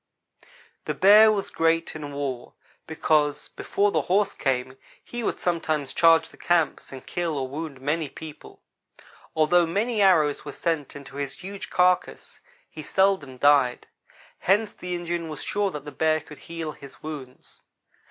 The 0.85 0.95
bear 0.95 1.31
was 1.31 1.51
great 1.51 1.95
in 1.95 2.11
war, 2.11 2.55
because 2.87 3.49
before 3.49 3.91
the 3.91 4.01
horse 4.01 4.33
came, 4.33 4.77
he 5.03 5.21
would 5.21 5.39
sometimes 5.39 5.93
charge 5.93 6.29
the 6.29 6.37
camps 6.37 6.91
and 6.91 7.05
kill 7.05 7.37
or 7.37 7.47
wound 7.47 7.79
many 7.79 8.09
people. 8.09 8.63
Although 9.35 9.67
many 9.67 10.01
arrows 10.01 10.43
were 10.43 10.53
sent 10.53 10.95
into 10.95 11.17
his 11.17 11.33
huge 11.41 11.69
carcass, 11.69 12.39
he 12.67 12.81
seldom 12.81 13.37
died. 13.37 13.85
Hence 14.39 14.71
the 14.71 14.95
Indian 14.95 15.29
was 15.29 15.43
sure 15.43 15.69
that 15.69 15.85
the 15.85 15.91
bear 15.91 16.19
could 16.19 16.39
heal 16.39 16.71
his 16.71 17.03
wounds. 17.03 17.61